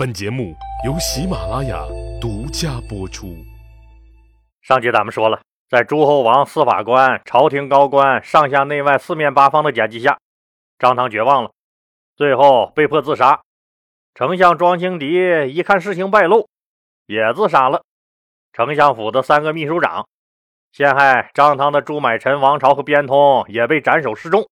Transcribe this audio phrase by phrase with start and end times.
[0.00, 1.84] 本节目由喜马拉雅
[2.18, 3.36] 独家播出。
[4.62, 10.18] 上集咱们说了，在诸侯王、司法官、朝廷高官、上下内外四面八方的夹击下，
[10.78, 11.50] 张汤绝望了，
[12.16, 13.42] 最后被迫自杀。
[14.14, 15.06] 丞相庄青敌
[15.52, 16.48] 一看事情败露，
[17.04, 17.82] 也自杀了。
[18.54, 20.08] 丞相府的三个秘书长
[20.72, 24.48] 陷害张汤的朱买臣、王朝和边通也被斩首示众。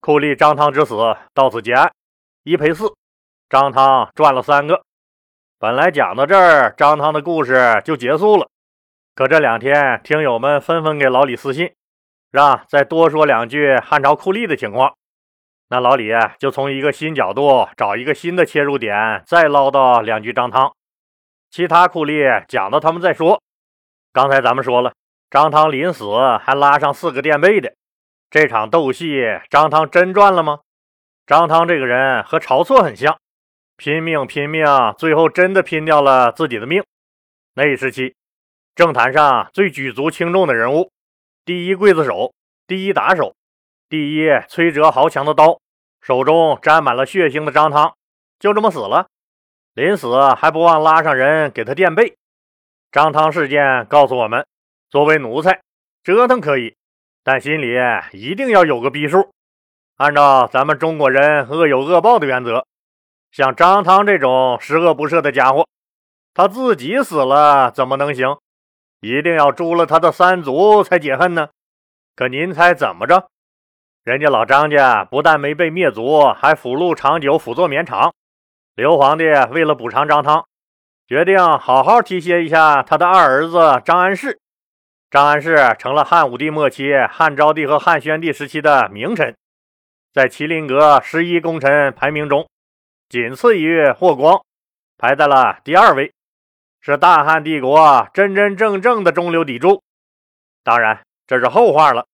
[0.00, 0.96] 酷吏张汤之死
[1.34, 1.92] 到此结案，
[2.44, 2.90] 一赔四。
[3.50, 4.84] 张汤赚了三个。
[5.58, 8.48] 本来讲到这儿，张汤的故事就结束了。
[9.12, 11.74] 可这两天，听友们纷纷给老李私信，
[12.30, 14.94] 让再多说两句汉朝酷吏的情况。
[15.68, 20.72] 那老李就从一个新角度找一个新的切入点，再唠叨两句张汤。
[21.50, 23.42] 其他酷吏讲到他们再说。
[24.12, 24.92] 刚才咱们说了，
[25.28, 26.04] 张汤临死
[26.40, 27.74] 还拉上四个垫背的，
[28.30, 30.60] 这场斗戏，张汤真赚了吗？
[31.26, 33.18] 张汤这个人和晁错很像。
[33.80, 34.66] 拼命拼命，
[34.98, 36.84] 最后真的拼掉了自己的命。
[37.54, 38.14] 那一时期，
[38.74, 40.90] 政坛上最举足轻重的人物，
[41.46, 42.34] 第一刽子手，
[42.66, 43.34] 第一打手，
[43.88, 45.58] 第一摧折豪强的刀，
[46.02, 47.94] 手中沾满了血腥的张汤，
[48.38, 49.06] 就这么死了。
[49.72, 52.14] 临死还不忘拉上人给他垫背。
[52.92, 54.46] 张汤事件告诉我们：
[54.90, 55.62] 作为奴才，
[56.04, 56.76] 折腾可以，
[57.24, 57.74] 但心里
[58.12, 59.30] 一定要有个逼数。
[59.96, 62.66] 按照咱们中国人恶有恶报的原则。
[63.32, 65.66] 像张汤这种十恶不赦的家伙，
[66.34, 68.36] 他自己死了怎么能行？
[69.00, 71.48] 一定要诛了他的三族才解恨呢。
[72.16, 73.28] 可您猜怎么着？
[74.02, 78.12] 人家老张家不但没被灭族，还福禄长久，辅佐绵长。
[78.74, 80.44] 刘皇帝为了补偿张汤，
[81.06, 84.40] 决定好好提携一下他的二儿子张安世。
[85.10, 89.36] 张安世成了汉武帝末期、汉昭帝和汉宣帝时期的名臣，
[90.12, 92.48] 在麒麟阁十一功臣排名中。
[93.10, 94.40] 仅次于霍光，
[94.96, 96.12] 排在了第二位，
[96.80, 99.82] 是大汉帝国真真正正的中流砥柱。
[100.62, 102.06] 当然，这是后话了，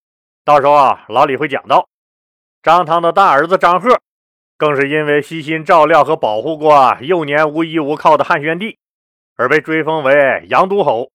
[0.42, 1.86] 到时候啊老李会讲到。
[2.62, 4.00] 张汤的大儿子张贺，
[4.56, 8.78] 更是因为悉心照料和保护过幼年无依无靠的汉宣帝，
[9.36, 11.10] 而被追封为阳都侯。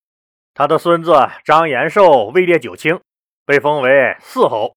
[0.53, 2.99] 他的孙子张延寿位列九卿，
[3.47, 4.75] 被封为四侯。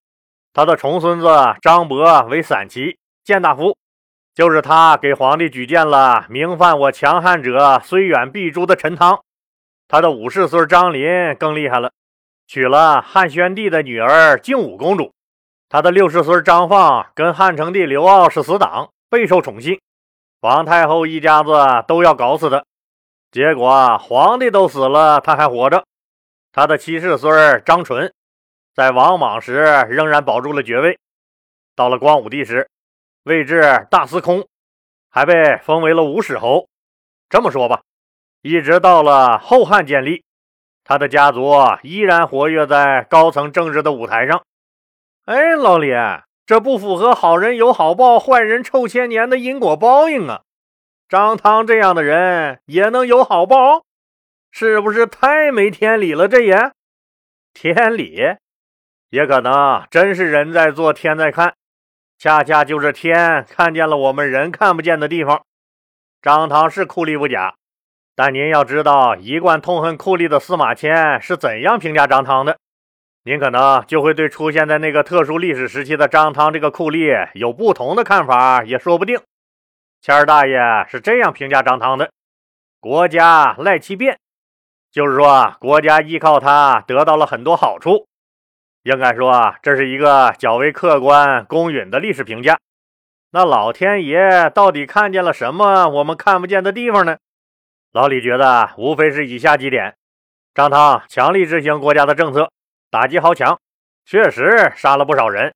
[0.55, 1.29] 他的重孙子
[1.61, 3.77] 张伯为散骑谏大夫。
[4.34, 9.22] 就是他给皇帝举荐了名犯我强汉者虽远必诛的陈汤，
[9.87, 11.93] 他的五世孙张林更厉害了，
[12.49, 15.12] 娶了汉宣帝的女儿靖武公主。
[15.69, 19.81] 他的六世孙张放跟汉成帝刘骜是死党，备受宠信，
[20.41, 21.53] 皇太后一家子
[21.87, 22.65] 都要搞死他。
[23.31, 25.84] 结果皇帝都死了，他还活着。
[26.53, 28.12] 他的七世孙张纯
[28.75, 29.55] 在王莽时
[29.89, 30.99] 仍然保住了爵位，
[31.77, 32.69] 到了光武帝时。
[33.25, 34.47] 位至大司空，
[35.11, 36.69] 还被封为了五史侯。
[37.29, 37.83] 这么说吧，
[38.43, 40.23] 一直到了后汉建立，
[40.85, 44.45] 他的家族依然活跃在高层政治的舞台上。
[45.25, 45.91] 哎，老李，
[46.45, 50.43] 这不符合“好人有好报，坏人臭千年”的因果报应啊！
[51.09, 53.85] 张汤这样的人也能有好报，
[54.51, 56.29] 是不是太没天理了？
[56.29, 56.73] 这也
[57.55, 58.21] 天理，
[59.09, 61.55] 也可能真是人在做，天在看。
[62.19, 65.43] 恰恰就是天看见了我们人看不见的地方。
[66.23, 67.55] 张汤是酷吏不假，
[68.15, 72.57] 但您要知道，一贯痛恨酷吏的司马迁是怎样评价张汤的，
[73.25, 79.21] 您可能就会对出现在那个特殊历史时期的张汤这个酷吏有不同的看法，也说不定。
[80.01, 80.59] 谦儿大爷
[80.89, 82.11] 是这样评价张汤的：
[82.81, 84.19] 国家赖其变，
[84.91, 88.07] 就是说国家依靠他得到了很多好处。
[88.84, 92.59] 应该说，这是一个较为客观、公允的历史评价。
[93.31, 97.17] 那老天爷到底看见了什么我们看不见的地方呢？
[97.93, 99.97] 老李觉得，无非是以下几点：
[100.55, 102.50] 张汤强力执行国家的政策，
[102.91, 103.59] 打击豪强，
[104.05, 105.55] 确实杀了不少人，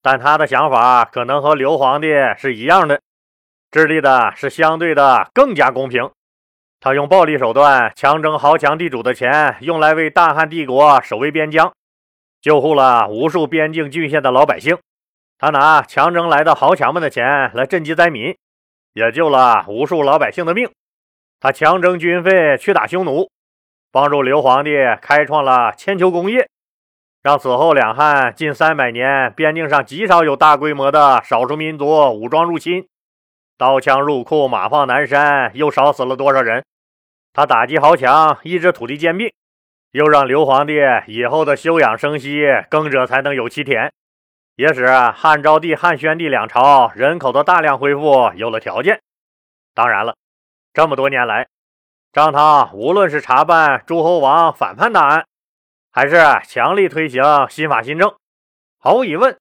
[0.00, 3.02] 但他的想法可能和刘皇帝是一样的，
[3.70, 6.10] 致力的是相对的更加公平。
[6.80, 11.70] 他用暴力手段强征豪强地主的钱，用来为大汉帝国守卫边疆。
[12.42, 14.76] 救护了无数边境郡县的老百姓，
[15.38, 18.36] 他拿强征来的豪强们的钱来赈济灾民，
[18.94, 20.68] 也救了无数老百姓的命。
[21.38, 23.30] 他强征军费去打匈奴，
[23.92, 26.48] 帮助刘皇帝开创了千秋功业，
[27.22, 32.88] 让此后两汉近三百年边境上极少有大规模的少数民族武装入侵，
[33.56, 36.64] 刀枪入库，马放南山，又少死了多少人？
[37.32, 39.32] 他打击豪强，抑制土地兼并。
[39.92, 43.92] 又让刘皇帝以后的休养生息，耕者才能有其田，
[44.56, 49.02] 也使汉昭帝、汉宣帝两朝人口的大量恢复有了条件。
[49.74, 50.16] 当然了，
[50.72, 51.46] 这么多年来，
[52.10, 55.26] 张汤无论是查办诸侯王反叛大案，
[55.90, 56.16] 还是
[56.48, 58.14] 强力推行新法新政，
[58.78, 59.36] 毫无疑问，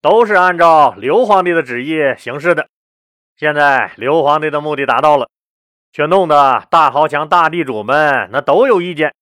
[0.00, 2.68] 都是按照刘皇帝的旨意行事的。
[3.36, 5.28] 现在刘皇帝的目的达到了，
[5.92, 9.14] 却弄得大豪强、大地主们那都有意见。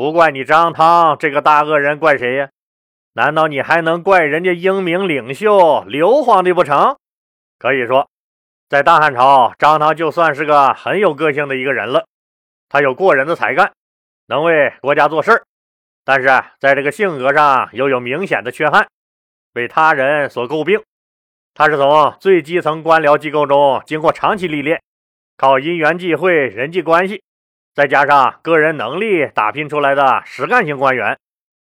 [0.00, 2.48] 不怪你张汤这个大恶人，怪谁呀？
[3.12, 6.96] 难道你还能怪人家英明领袖刘皇帝不成？
[7.58, 8.08] 可以说，
[8.66, 12.06] 在大汉朝，张汤就算是个很有个性的一个人了。
[12.70, 13.74] 他有过人的才干，
[14.28, 15.42] 能为国家做事儿，
[16.02, 18.88] 但是在这个性格上又有明显的缺憾，
[19.52, 20.82] 被他人所诟病。
[21.52, 24.80] 他是从最基层官僚机构中经过长期历练，
[25.36, 27.22] 靠因缘际会、人际关系，
[27.80, 31.18] 再加上个人能力打拼出来的实干型官员，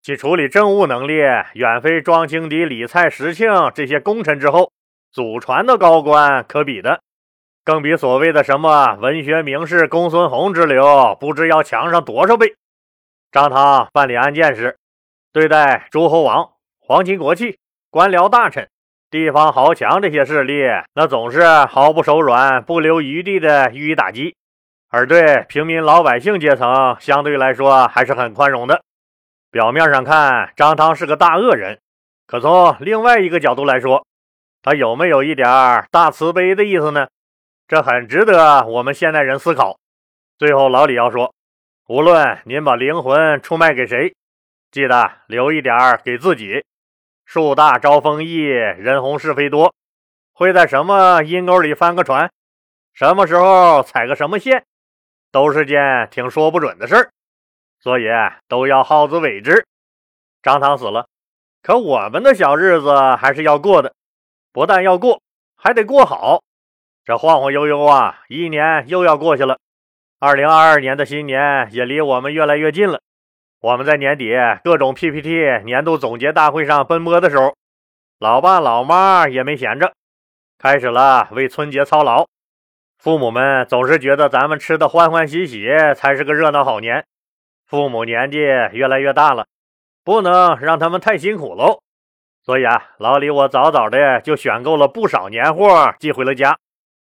[0.03, 1.15] 其处理政务能力
[1.55, 4.71] 远非庄青敌、李蔡、石庆这些功臣之后
[5.11, 7.01] 祖传的高官可比的，
[7.65, 12.57] 更比所谓的什么文学名士公孙弘之流不知要强上多少倍。
[13.31, 14.77] 张汤办理案件时，
[15.33, 17.57] 对待诸侯王、皇亲国戚、
[17.89, 18.69] 官僚大臣。
[19.11, 20.65] 地方豪强这些势力，
[20.95, 24.35] 那总是毫不手软、不留余地的予以打击；
[24.95, 28.83] 而对平民老百姓阶层，相对来说还是很宽容的。
[29.51, 31.81] 表面上看，张汤是个大恶人，
[32.27, 34.07] 可从另外一个角度来说，
[34.61, 35.49] 他有没有一点
[35.91, 37.09] 大慈悲的意思呢？
[37.67, 39.79] 这很值得我们现代人思考。
[40.39, 41.33] 最后，老李要说，
[41.89, 44.15] 无论您把灵魂出卖给谁，
[44.71, 46.63] 记得留一点给自己。
[47.25, 49.73] 树大招风易，人红是非多。
[50.35, 52.31] 会在什么阴沟里翻个船，
[52.93, 54.63] 什么时候踩个什么线，
[55.33, 57.11] 都是件挺说不准的事儿。
[57.81, 58.05] 所以
[58.47, 59.67] 都要好自为之。
[60.41, 61.09] 张汤死了，
[61.63, 63.93] 可我们的小日子还是要过的，
[64.53, 65.21] 不但要过，
[65.57, 66.43] 还得过好。
[67.05, 69.59] 这晃晃悠悠啊，一年又要过去了。
[70.21, 73.01] 二零二二年的新年也离我们越来越近了。
[73.61, 74.33] 我们在年底
[74.63, 77.57] 各种 PPT 年度总结大会上奔波的时候，
[78.21, 79.93] 老爸老妈也没闲着，
[80.59, 82.27] 开始了为春节操劳。
[83.03, 85.67] 父母们总是觉得咱们吃的欢欢喜喜
[85.97, 87.05] 才是个热闹好年。
[87.67, 89.47] 父母年纪越来越大了，
[90.05, 91.81] 不能让他们太辛苦喽。
[92.45, 96.57] 所以啊，老李我早早的就选购了不少年货寄回了家，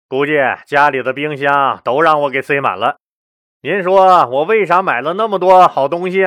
[0.08, 0.32] 估计
[0.66, 2.96] 家里的冰箱都让我给塞满了。
[3.62, 6.26] 您说我为啥买了那么多好东西？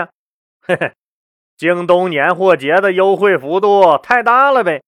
[0.60, 0.92] 嘿嘿，
[1.56, 4.82] 京东年货节的优惠幅度太大了呗！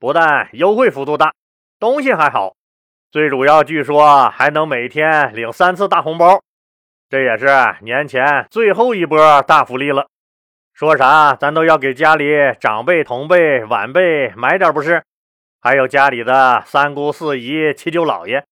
[0.00, 1.34] 不但优惠幅度大，
[1.78, 2.56] 东西还好，
[3.10, 6.42] 最主要据说还能每天领三次大红包，
[7.08, 7.46] 这也是
[7.80, 10.08] 年前最后一波大福利了。
[10.74, 12.26] 说啥咱都要给家里
[12.60, 15.02] 长辈、同辈、晚辈买点不是？
[15.58, 18.44] 还有家里的三姑四姨、七舅姥爷，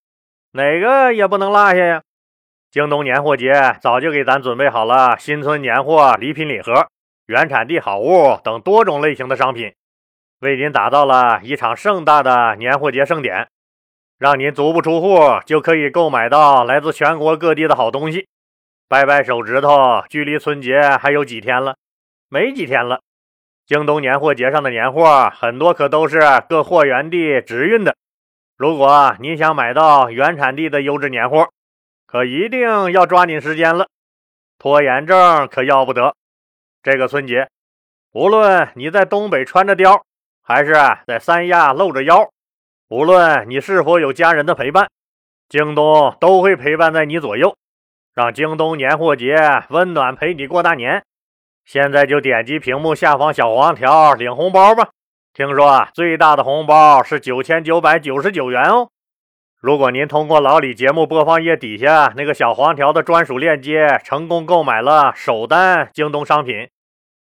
[0.53, 2.03] 哪个也不能落下呀！
[2.71, 6.89] 京东年货节早就给咱准备好了新春年货礼品礼盒、
[7.27, 9.75] 原产地好物等多种类型的商品，
[10.41, 13.47] 为您打造了一场盛大的年货节盛典，
[14.19, 18.29] 让您足不出户就可以购买到来自全国各地的好东西。
[18.89, 21.77] 掰掰手指头，距离春节还有几天了？
[22.29, 23.01] 没几天了。
[23.67, 27.97] 京东年货节上的年货很多可都是各货源地直运的，
[28.57, 31.49] 如果您想买到原产地的优质年货，
[32.07, 33.89] 可一定要抓紧时间了，
[34.57, 36.15] 拖延症可要不得。
[36.83, 37.49] 这个春节，
[38.13, 40.01] 无论你在东北穿着貂，
[40.43, 40.73] 还是
[41.07, 42.31] 在三亚露着腰，
[42.89, 44.89] 无论你是否有家人的陪伴，
[45.49, 47.57] 京东都会陪伴在你左右，
[48.15, 49.37] 让京东年货节
[49.71, 51.03] 温暖陪你过大年。
[51.65, 54.91] 现在就点击屏幕下方小黄条领红包吧！
[55.35, 58.89] 听说最大的红包是九千九百九十九元哦。
[59.61, 66.69] 如果您通过老李节目播放页底下那个小黄条的专属链接成功购买了首单京东商品，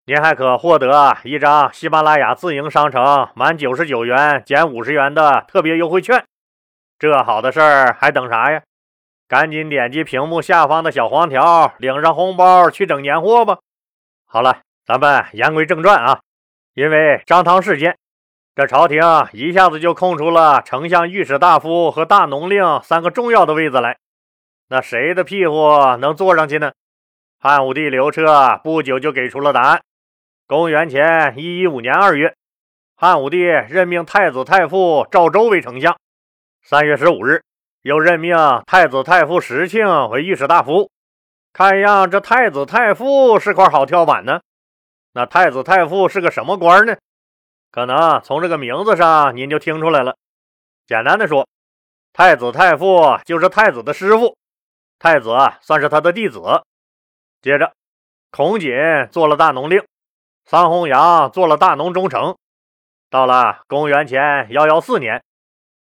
[0.09, 6.25] 您还可获得一张喜马拉雅自营商城满九十九元减五十元的特别优惠券。
[6.99, 8.62] 这好的事儿还等啥呀？
[9.29, 13.59] 赶紧点击屏幕下方的小黄条，领上红包去整年货吧！
[14.25, 16.21] 好了，咱们言归正传啊，
[16.73, 17.99] 因为张汤事件。
[18.57, 19.03] 这朝廷
[19.35, 23.99] 一下子就空出了丞相、御史大夫和大农令三个重要的位子来，
[24.71, 26.73] 那谁的屁股能坐上去呢？
[27.38, 29.83] 汉武帝刘彻不久就给出了答案。
[30.49, 32.35] 公元前一一五年二月，
[32.97, 36.00] 汉武帝任命太子太傅赵周为丞相。
[36.62, 37.43] 三月十五日，
[37.83, 38.35] 又任命
[38.67, 40.90] 太子太傅石庆为御史大夫。
[41.52, 44.40] 看样这太子太傅是块好跳板呢。
[45.12, 46.97] 那太子太傅是个什么官呢？
[47.71, 50.17] 可能从这个名字上您就听出来了。
[50.87, 51.47] 简单的说，
[52.14, 54.35] 太子太傅就是太子的师傅，
[54.99, 55.28] 太子
[55.61, 56.40] 算是他的弟子。
[57.43, 57.71] 接着，
[58.31, 58.73] 孔瑾
[59.12, 59.85] 做了大农令，
[60.50, 62.35] 桑弘羊做了大农中丞。
[63.11, 65.23] 到了公元前幺幺四年，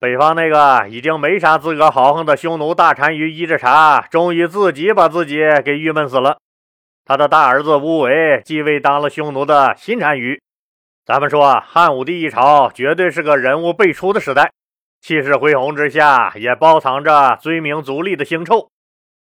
[0.00, 6.38] 北方那个已经没啥资格豪横的匈奴大单于伊稚茶，终于自己把自己给郁闷死了。
[7.04, 10.42] 他的大儿子乌维继位当了匈奴的新单于。
[11.06, 14.50] 咱们说汉武帝一朝绝对是个人物辈出的时代，
[15.00, 18.68] 气势恢宏之下也包藏着追名逐利的腥臭。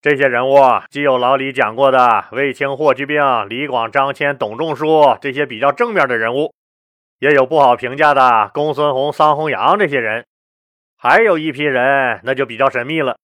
[0.02, 0.56] 这些人物
[0.88, 6.54] 既有老李讲过的卫青、霍去病、李广、张骞、董仲舒这些比较正面的人物。
[7.18, 10.24] 也有不好评价的公孙弘、桑弘羊这些人，
[10.96, 13.18] 还有一批人那就比较神秘了，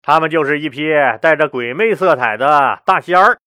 [0.00, 3.38] 他们就是一批带着鬼魅色彩的大仙儿。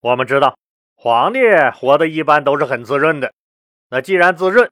[0.00, 0.56] 我们知道，
[0.94, 1.40] 皇帝
[1.74, 3.32] 活的一般都是很滋润的，
[3.90, 4.70] 那既然滋润，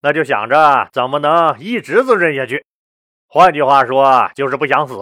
[0.00, 2.64] 那就想着怎么能一直滋润下去。
[3.26, 4.94] 换句话说，就是不想死，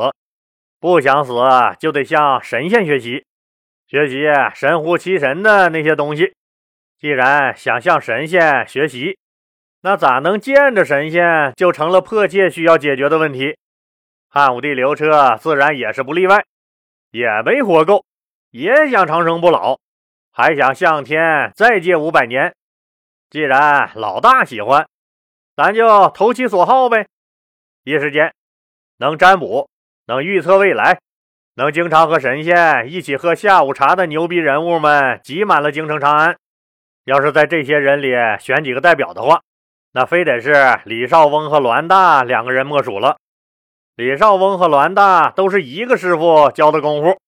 [0.82, 1.32] 不想死
[1.78, 3.24] 就得向神仙学习，
[3.86, 6.34] 学习神乎其神的那些东西。
[6.98, 9.16] 既然想向神仙学习，
[9.82, 13.56] 那咋能见着神仙就成了迫切需要解决的问题？
[14.28, 16.44] 汉武帝刘彻自然也是不例外，
[17.12, 18.04] 也没活够，
[18.50, 19.78] 也想长生不老，
[20.32, 22.56] 还想向天再借五百年。
[23.30, 24.88] 既然老大喜欢，
[25.54, 27.06] 咱就投其所好呗。
[27.84, 28.34] 一时间，
[28.96, 29.68] 能占卜、
[30.06, 30.98] 能预测未来、
[31.54, 36.36] 能经常和神仙一起喝下午茶的牛逼人物们挤满了京城长安。
[37.04, 39.42] 要是在这些人里选几个代表的话，
[39.92, 43.16] 那非得是李少翁和栾大两个人莫属了。
[43.94, 47.18] 李少翁和栾大都是一个师傅教的功夫，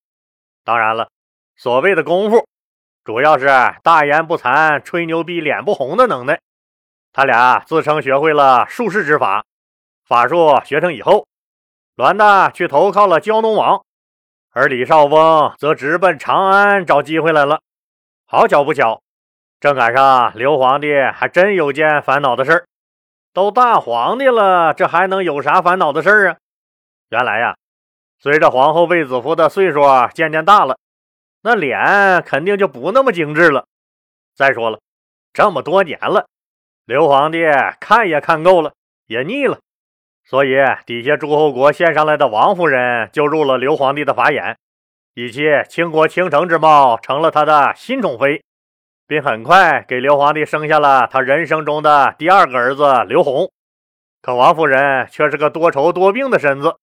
[0.64, 1.08] 当然了，
[1.56, 2.46] 所谓的功夫，
[3.04, 3.46] 主要是
[3.82, 6.40] 大言不惭、吹牛逼、脸不红的能耐。
[7.12, 9.44] 他俩自称学会了术士之法，
[10.06, 11.26] 法术学成以后，
[11.96, 13.84] 栾大去投靠了胶农王，
[14.50, 17.60] 而李少翁则直奔长安找机会来了。
[18.26, 19.00] 好巧不巧。
[19.60, 22.66] 正赶上刘皇帝还真有件烦恼的事儿，
[23.32, 26.36] 都大皇帝了，这还能有啥烦恼的事儿啊？
[27.08, 27.56] 原来呀，
[28.18, 29.82] 随着皇后卫子夫的岁数
[30.12, 30.76] 渐渐大了，
[31.42, 33.66] 那脸肯定就不那么精致了。
[34.34, 34.80] 再说了，
[35.32, 36.26] 这么多年了，
[36.84, 37.44] 刘皇帝
[37.80, 38.74] 看也看够了，
[39.06, 39.60] 也腻了，
[40.24, 44.56] 所以底下诸侯国献上来的王夫人就入了刘皇帝的法眼，
[45.14, 48.42] 以其倾国倾城之貌，成了他的新宠妃。
[49.06, 53.52] 并很快给刘皇帝生下了他人生中的第二个儿子刘弘。
[54.22, 56.76] 可王夫人却是个多愁多病的身子，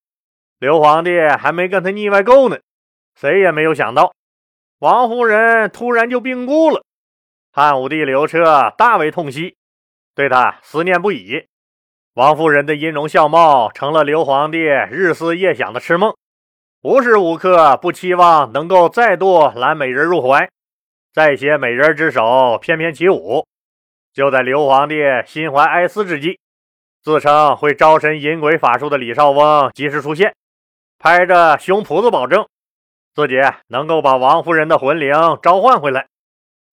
[0.59, 2.59] 刘皇帝还没跟他腻歪够呢，
[3.15, 4.13] 谁也没有想到，
[4.77, 6.83] 王夫人突然就病故了。
[7.51, 9.57] 汉武帝刘彻大为痛惜，
[10.13, 11.47] 对他思念不已。
[12.15, 16.13] 王夫人的音容笑貌成了刘皇帝日思夜想的痴梦，
[16.81, 20.49] 无时无刻不期望能够再度揽美人入怀。
[21.13, 23.47] 再携美人之手翩翩起舞，
[24.13, 26.37] 就在刘皇帝心怀哀思之际，
[27.01, 30.35] 自称会招神引鬼法术的李少翁及时出现，
[30.99, 32.45] 拍着胸脯子保证
[33.15, 33.35] 自己
[33.67, 36.07] 能够把王夫人的魂灵召唤回来，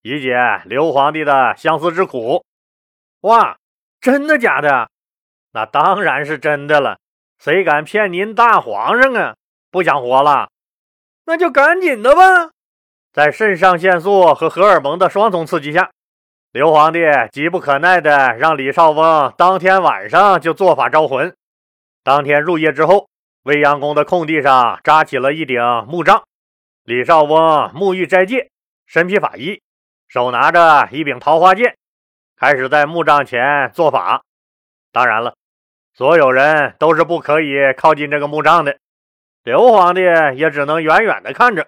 [0.03, 2.45] 以解刘皇帝的相思之苦。
[3.21, 3.57] 哇，
[4.01, 4.91] 真的假的？
[5.59, 7.01] 那当然是真的了，
[7.37, 9.35] 谁敢骗您大皇上啊？
[9.73, 10.51] 不想活了，
[11.25, 12.51] 那就赶紧的吧。
[13.13, 15.91] 在肾上腺素和荷尔蒙的双重刺激下，
[16.53, 17.01] 刘皇帝
[17.33, 21.35] 急不可耐地让李少翁当天晚上就做法招魂。
[22.05, 23.09] 当天入夜之后，
[23.43, 26.23] 未央宫的空地上扎起了一顶木杖。
[26.85, 28.49] 李少翁沐浴斋戒，
[28.87, 29.61] 身披法衣，
[30.07, 31.77] 手拿着一柄桃花剑，
[32.37, 34.23] 开始在木杖前做法。
[34.91, 35.35] 当然了，
[35.99, 38.79] 所有人都是不可以靠近这个墓葬的。
[39.43, 40.03] 刘皇帝
[40.37, 41.67] 也只能远远地看着。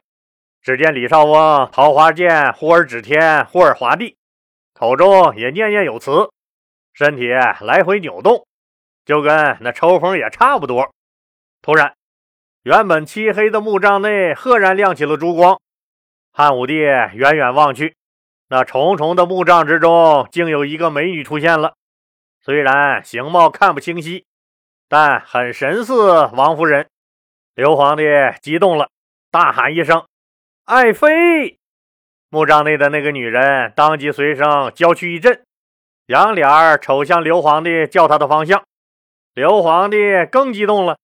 [0.62, 4.16] 只见李少翁桃花剑忽而指天，忽而划地，
[4.72, 6.30] 口中也念念有词，
[6.92, 8.46] 身体来回扭动，
[9.04, 10.88] 就跟那抽风也差不多。
[11.60, 11.94] 突然，
[12.62, 15.60] 原本漆黑的墓葬内赫然亮起了烛光。
[16.32, 17.96] 汉武帝远远望去，
[18.48, 21.74] 那重重的墓葬之中，竟有一个美女出现了。
[22.42, 24.24] 虽然形貌看不清晰，
[24.88, 26.88] 但很神似王夫人。
[27.54, 28.04] 刘皇帝
[28.40, 28.88] 激动了，
[29.30, 30.06] 大喊一声。
[30.64, 31.58] 爱妃，
[32.30, 35.42] 墓葬内的那个女人当即随声娇躯一震，
[36.06, 36.48] 仰脸
[36.80, 38.64] 瞅向刘皇帝叫他的方向。
[39.34, 39.98] 刘皇帝
[40.30, 40.96] 更激动了，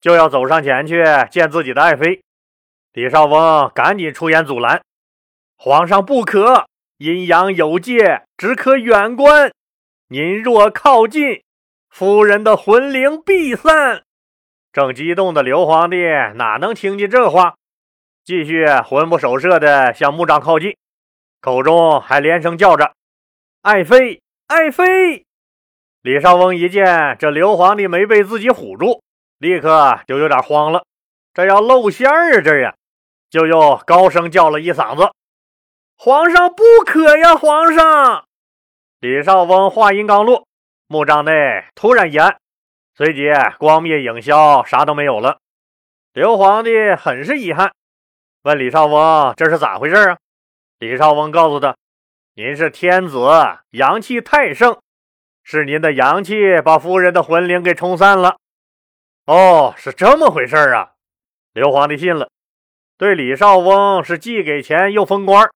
[0.00, 2.20] 就要走上前去见自己的爱妃。
[2.92, 4.82] 李少翁赶紧出言阻拦
[5.56, 6.66] ：“皇上不可，
[6.98, 9.52] 阴阳有界，只可远观。
[10.14, 11.42] 您若靠近，
[11.90, 14.04] 夫人的魂灵必散。”
[14.72, 15.96] 正激动的刘皇帝
[16.36, 17.56] 哪能听见这话，
[18.24, 20.76] 继续魂不守舍的向墓葬靠近，
[21.40, 22.92] 口中还连声叫着
[23.62, 25.24] ：“爱妃，爱妃！”
[26.02, 29.02] 李少翁一见这刘皇帝没被自己唬住，
[29.38, 30.84] 立刻就有点慌了，
[31.32, 32.40] 这要露馅儿啊！
[32.40, 32.76] 这呀，
[33.30, 35.10] 就又高声叫了一嗓子
[35.98, 38.23] ：“皇上不可呀，皇上！”
[39.04, 40.46] 李少翁话音刚落，
[40.86, 42.38] 墓葬内突然一暗，
[42.94, 45.40] 随即光灭影消，啥都没有了。
[46.14, 47.74] 刘皇帝很是遗憾，
[48.44, 50.16] 问李少翁：“这是咋回事啊？”
[50.80, 51.76] 李少翁告诉他
[52.36, 53.18] ：“您是天子，
[53.72, 54.78] 阳气太盛，
[55.42, 58.38] 是您的阳气把夫人的魂灵给冲散了。”
[59.28, 60.92] 哦，是这么回事啊！
[61.52, 62.30] 刘皇帝信了，
[62.96, 65.50] 对李少翁是既给钱又封官。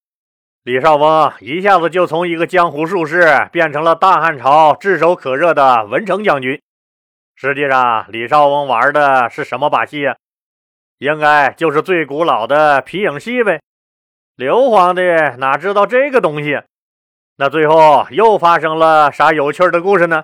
[0.69, 6.61] 李少翁一下子就从一个江湖术士变成了大汉朝炙手可热的文成将军。
[7.35, 10.15] 实际上，李少翁玩的是什么把戏啊？
[10.99, 13.61] 应该就是最古老的皮影戏呗。
[14.35, 15.01] 刘皇帝
[15.39, 16.61] 哪知道这个东西？
[17.37, 20.23] 那最后又发生了啥有趣的故事呢？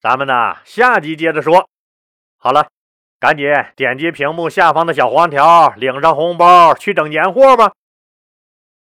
[0.00, 1.68] 咱们呢下集接着说。
[2.38, 2.68] 好了，
[3.18, 7.72] 赶紧点击屏幕下方的小黄条，领上红包去整年货吧。